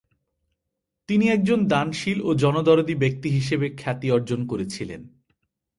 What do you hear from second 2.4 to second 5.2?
জনদরদী ব্যক্তি হিসেবে খ্যাতি অর্জন করেছিলেন।